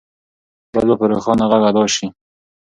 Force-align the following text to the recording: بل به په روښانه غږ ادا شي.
بل 0.73 0.85
به 0.89 0.95
په 0.99 1.05
روښانه 1.11 1.45
غږ 1.51 1.63
ادا 1.69 1.83
شي. 1.95 2.07